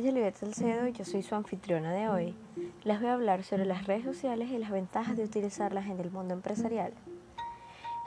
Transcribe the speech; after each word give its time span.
Juliette 0.00 0.34
Salcedo 0.34 0.88
y 0.88 0.92
yo 0.92 1.04
soy 1.04 1.22
su 1.22 1.36
anfitriona 1.36 1.92
de 1.92 2.08
hoy. 2.08 2.34
Les 2.82 2.98
voy 2.98 3.10
a 3.10 3.12
hablar 3.12 3.44
sobre 3.44 3.64
las 3.64 3.86
redes 3.86 4.02
sociales 4.02 4.50
y 4.50 4.58
las 4.58 4.72
ventajas 4.72 5.16
de 5.16 5.22
utilizarlas 5.22 5.86
en 5.86 6.00
el 6.00 6.10
mundo 6.10 6.34
empresarial. 6.34 6.92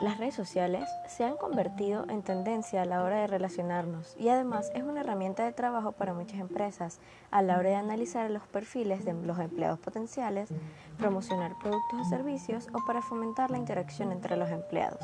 Las 0.02 0.18
redes 0.18 0.36
sociales 0.36 0.90
se 1.08 1.24
han 1.24 1.38
convertido 1.38 2.06
en 2.10 2.24
tendencia 2.24 2.82
a 2.82 2.86
la 2.86 3.04
hora 3.04 3.22
de 3.22 3.28
relacionarnos 3.28 4.18
y 4.20 4.28
además 4.28 4.70
es 4.76 4.84
una 4.84 5.00
herramienta 5.00 5.46
de 5.46 5.54
trabajo 5.54 5.94
para 5.94 6.14
muchas 6.14 6.42
empresas 6.42 7.00
a 7.32 7.42
la 7.42 7.58
hora 7.58 7.70
de 7.70 7.76
analizar 7.76 8.30
los 8.30 8.46
perfiles 8.46 9.06
de 9.06 9.14
los 9.14 9.40
empleados 9.40 9.80
potenciales, 9.80 10.50
promocionar 10.98 11.58
productos 11.58 12.02
o 12.02 12.10
servicios 12.10 12.68
o 12.74 12.86
para 12.86 13.02
fomentar 13.02 13.50
la 13.50 13.60
interacción 13.60 14.12
entre 14.12 14.36
los 14.36 14.50
empleados. 14.50 15.00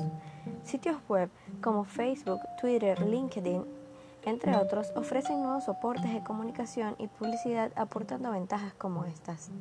Sitios 0.63 0.97
web 1.07 1.29
como 1.61 1.85
Facebook, 1.85 2.41
Twitter, 2.59 3.01
LinkedIn, 3.07 3.82
entre 4.25 4.55
otros, 4.55 4.91
ofrecen 4.95 5.41
nuevos 5.41 5.65
soportes 5.65 6.13
de 6.13 6.23
comunicación 6.23 6.95
y 6.97 7.07
publicidad 7.07 7.71
aportando 7.75 8.31
ventajas 8.31 8.73
como 8.73 9.05
estas. 9.05 9.51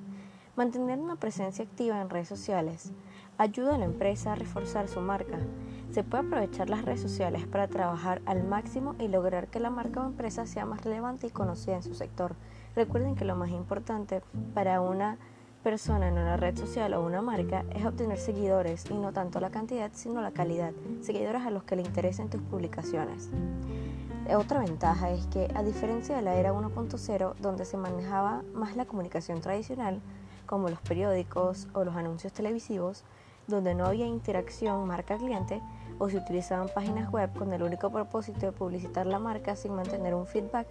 Mantener 0.55 0.99
una 0.99 1.17
presencia 1.17 1.65
activa 1.65 2.01
en 2.01 2.11
redes 2.11 2.29
sociales 2.29 2.93
ayuda 3.39 3.75
a 3.75 3.79
la 3.79 3.87
empresa 3.87 4.33
a 4.33 4.37
reforzar 4.37 4.87
su 4.87 5.01
marca. 5.01 5.39
Se 5.91 6.05
puede 6.05 6.27
aprovechar 6.27 6.71
las 6.71 6.85
redes 6.85 7.01
sociales 7.01 7.47
para 7.47 7.69
trabajar 7.69 8.23
al 8.27 8.45
máximo 8.45 8.95
y 8.99 9.09
lograr 9.09 9.49
que 9.49 9.61
la 9.61 9.71
marca 9.71 10.01
o 10.01 10.07
empresa 10.07 10.47
sea 10.47 10.67
más 10.67 10.85
relevante 10.85 11.27
y 11.27 11.31
conocida 11.31 11.77
en 11.77 11.83
su 11.83 11.95
sector. 11.95 12.35
Recuerden 12.77 13.15
que 13.15 13.25
lo 13.25 13.35
más 13.35 13.51
importante 13.51 14.23
para 14.55 14.81
una 14.81 15.19
persona 15.63 16.09
en 16.09 16.15
una 16.15 16.37
red 16.37 16.57
social 16.57 16.95
o 16.95 17.05
una 17.05 17.23
marca 17.23 17.65
es 17.75 17.85
obtener 17.85 18.19
seguidores 18.19 18.85
y 18.91 18.95
no 18.95 19.13
tanto 19.13 19.41
la 19.41 19.51
cantidad 19.51 19.91
sino 19.95 20.21
la 20.21 20.33
calidad, 20.33 20.73
seguidores 21.01 21.43
a 21.43 21.51
los 21.51 21.63
que 21.65 21.77
le 21.77 21.83
interesen 21.83 22.29
tus 22.29 22.43
publicaciones. 22.43 23.31
Otra 24.31 24.61
ventaja 24.61 25.11
es 25.11 25.27
que 25.27 25.51
a 25.55 25.63
diferencia 25.63 26.17
de 26.17 26.23
la 26.23 26.37
era 26.37 26.53
1.0 26.53 27.35
donde 27.41 27.65
se 27.65 27.77
manejaba 27.77 28.43
más 28.55 28.77
la 28.77 28.87
comunicación 28.87 29.41
tradicional, 29.41 30.01
como 30.47 30.69
los 30.69 30.81
periódicos 30.81 31.69
o 31.75 31.85
los 31.85 31.97
anuncios 31.97 32.33
televisivos, 32.33 33.05
donde 33.47 33.75
no 33.75 33.85
había 33.85 34.07
interacción 34.07 34.87
marca-cliente 34.87 35.61
o 35.99 36.09
se 36.09 36.17
utilizaban 36.17 36.69
páginas 36.75 37.11
web 37.11 37.33
con 37.35 37.53
el 37.53 37.63
único 37.63 37.91
propósito 37.91 38.47
de 38.47 38.53
publicitar 38.53 39.07
la 39.07 39.19
marca 39.19 39.57
sin 39.57 39.75
mantener 39.75 40.15
un 40.15 40.27
feedback. 40.27 40.67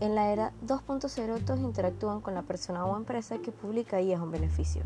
En 0.00 0.14
la 0.14 0.32
era 0.32 0.52
2.0 0.66 1.44
todos 1.44 1.60
interactúan 1.60 2.20
con 2.20 2.34
la 2.34 2.42
persona 2.42 2.84
o 2.84 2.96
empresa 2.96 3.38
que 3.38 3.52
publica 3.52 4.00
y 4.00 4.12
es 4.12 4.18
un 4.18 4.30
beneficio. 4.30 4.82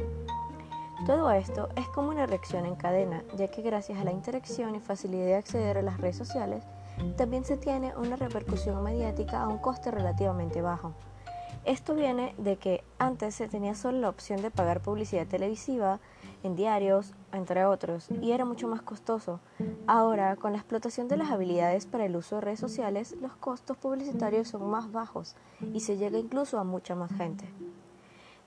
Todo 1.07 1.31
esto 1.31 1.69
es 1.77 1.87
como 1.89 2.09
una 2.09 2.27
reacción 2.27 2.67
en 2.67 2.75
cadena, 2.75 3.23
ya 3.37 3.49
que 3.49 3.63
gracias 3.63 3.99
a 3.99 4.05
la 4.05 4.13
interacción 4.13 4.75
y 4.75 4.81
facilidad 4.81 5.27
de 5.27 5.35
acceder 5.37 5.79
a 5.79 5.83
las 5.83 6.01
redes 6.01 6.17
sociales, 6.17 6.65
también 7.17 7.45
se 7.45 7.57
tiene 7.57 7.95
una 7.97 8.17
repercusión 8.17 8.83
mediática 8.83 9.43
a 9.43 9.49
un 9.49 9.59
coste 9.59 9.91
relativamente 9.91 10.63
bajo. 10.63 10.95
Esto 11.65 11.97
viene 11.97 12.33
de 12.39 12.57
que 12.57 12.85
antes 12.99 13.35
se 13.35 13.49
tenía 13.49 13.75
solo 13.75 13.99
la 13.99 14.09
opción 14.09 14.41
de 14.41 14.53
pagar 14.53 14.81
publicidad 14.81 15.27
televisiva 15.27 15.99
en 16.45 16.55
diarios, 16.55 17.13
entre 17.33 17.65
otros, 17.65 18.09
y 18.23 18.31
era 18.31 18.45
mucho 18.45 18.69
más 18.69 18.83
costoso. 18.83 19.41
Ahora, 19.89 20.37
con 20.37 20.53
la 20.53 20.59
explotación 20.59 21.09
de 21.09 21.17
las 21.17 21.33
habilidades 21.33 21.87
para 21.87 22.05
el 22.05 22.15
uso 22.15 22.37
de 22.37 22.43
redes 22.43 22.61
sociales, 22.61 23.17
los 23.21 23.35
costos 23.37 23.77
publicitarios 23.77 24.47
son 24.47 24.71
más 24.71 24.93
bajos 24.93 25.35
y 25.75 25.81
se 25.81 25.97
llega 25.97 26.19
incluso 26.19 26.61
a 26.61 26.65
mucha 26.65 26.95
más 26.95 27.13
gente. 27.13 27.47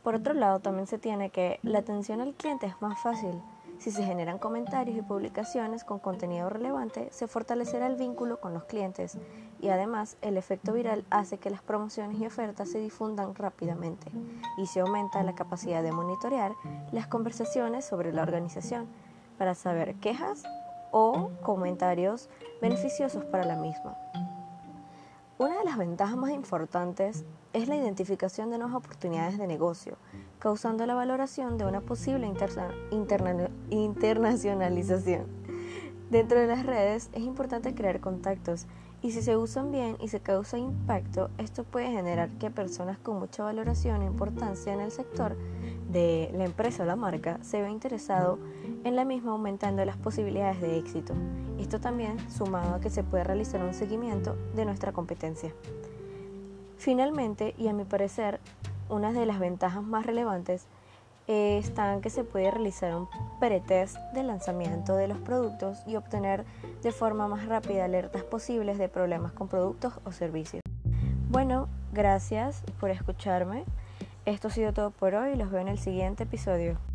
Por 0.02 0.16
otro 0.16 0.34
lado, 0.34 0.60
también 0.62 0.88
se 0.88 0.98
tiene 0.98 1.30
que 1.30 1.60
la 1.62 1.80
atención 1.80 2.22
al 2.22 2.34
cliente 2.36 2.68
es 2.68 2.82
más 2.82 3.02
fácil 3.02 3.42
si 3.80 3.92
se 3.92 4.04
generan 4.04 4.40
comentarios 4.40 4.98
y 4.98 5.02
publicaciones 5.02 5.86
con 5.86 6.00
contenido 6.00 6.50
relevante, 6.50 7.08
se 7.12 7.28
fortalecerá 7.28 7.88
el 7.88 7.96
vínculo 7.96 8.40
con 8.42 8.54
los 8.54 8.66
clientes 8.66 9.18
y 9.62 9.70
además 9.70 10.18
el 10.22 10.36
efecto 10.36 10.74
viral 10.74 11.06
hace 11.10 11.38
que 11.38 11.50
las 11.50 11.62
promociones 11.62 12.20
y 12.20 12.26
ofertas 12.26 12.70
se 12.70 12.80
difundan 12.80 13.36
rápidamente 13.36 14.12
y 14.58 14.68
se 14.68 14.82
aumenta 14.82 15.24
la 15.24 15.34
capacidad 15.34 15.82
de 15.82 15.94
monitorear 15.94 16.52
las 16.92 17.08
conversaciones 17.08 17.86
sobre 17.86 18.12
la 18.12 18.22
organización 18.22 18.88
para 19.38 19.56
saber 19.56 19.96
quejas 19.96 20.44
o 20.92 21.32
comentarios 21.42 22.30
beneficiosos 22.62 23.24
para 23.24 23.46
la 23.46 23.56
misma. 23.56 23.98
Una 25.38 25.58
de 25.58 25.64
las 25.64 25.78
ventajas 25.78 26.18
más 26.18 26.32
importantes 26.32 27.24
es 27.54 27.70
la 27.70 27.78
identificación 27.78 28.50
de 28.50 28.58
nuevas 28.58 28.76
oportunidades 28.76 29.38
de 29.38 29.48
negocio, 29.48 29.96
causando 30.40 30.86
la 30.86 30.96
valoración 30.96 31.58
de 31.58 31.66
una 31.66 31.82
posible 31.82 32.32
internacionalización. 33.70 35.26
Dentro 36.10 36.40
de 36.40 36.48
las 36.48 36.66
redes 36.66 37.10
es 37.14 37.22
importante 37.22 37.76
crear 37.76 38.00
contactos 38.00 38.66
y 39.02 39.12
si 39.12 39.22
se 39.22 39.38
usan 39.38 39.72
bien 39.72 39.96
y 40.02 40.10
se 40.10 40.20
causa 40.20 40.58
impacto, 40.58 41.30
esto 41.38 41.64
puede 41.64 41.92
generar 41.92 42.30
que 42.32 42.50
personas 42.50 42.98
con 42.98 43.20
mucha 43.20 43.44
valoración 43.44 44.02
e 44.02 44.06
importancia 44.06 44.74
en 44.74 44.82
el 44.82 44.92
sector 44.92 45.38
de 45.90 46.32
la 46.34 46.46
empresa 46.46 46.84
o 46.84 46.86
la 46.86 46.96
marca 46.96 47.40
se 47.42 47.62
vean 47.62 47.72
interesado 47.72 48.40
en 48.84 48.96
la 48.96 49.06
misma 49.06 49.32
aumentando 49.32 49.86
las 49.86 49.98
posibilidades 49.98 50.60
de 50.62 50.78
éxito. 50.78 51.14
Esto 51.60 51.80
también 51.80 52.18
sumado 52.30 52.76
a 52.76 52.80
que 52.82 52.90
se 52.90 53.04
puede 53.04 53.24
realizar 53.24 53.64
un 53.64 53.74
seguimiento 53.74 54.36
de 54.56 54.66
nuestra 54.66 54.92
competencia. 54.92 55.54
Finalmente, 56.78 57.56
y 57.58 57.68
a 57.68 57.74
mi 57.74 57.84
parecer, 57.86 58.40
una 58.90 59.14
de 59.14 59.26
las 59.26 59.40
ventajas 59.40 59.84
más 59.84 60.06
relevantes 60.06 60.68
están 61.28 62.02
que 62.02 62.10
se 62.10 62.24
puede 62.24 62.50
realizar 62.50 62.96
un 62.96 63.08
pretest 63.40 63.96
de 64.14 64.24
lanzamiento 64.24 64.96
de 64.96 65.08
los 65.08 65.20
productos 65.20 65.78
y 65.86 65.96
obtener 65.96 66.44
de 66.82 66.92
forma 66.92 67.28
más 67.28 67.46
rápida 67.46 67.86
alertas 67.86 68.24
posibles 68.24 68.80
de 68.80 68.90
problemas 68.90 69.32
con 69.32 69.48
productos 69.48 69.94
o 70.06 70.12
servicios. 70.12 70.64
Bueno, 71.30 71.68
gracias 71.94 72.64
por 72.80 72.90
escucharme. 72.90 73.64
Esto 74.26 74.48
ha 74.48 74.52
sido 74.52 74.74
todo 74.74 74.90
por 74.90 75.14
hoy. 75.14 75.36
Los 75.36 75.52
veo 75.52 75.62
en 75.62 75.68
el 75.68 75.78
siguiente 75.78 76.24
episodio. 76.24 76.89